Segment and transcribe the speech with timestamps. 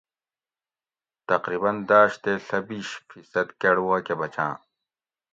[1.29, 4.55] تقریباً داٞش تے ݪہ بِیش فی صد کٞڑ واکہ بچاٞں